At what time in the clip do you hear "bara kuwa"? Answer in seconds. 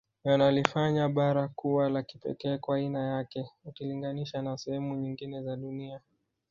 1.09-1.89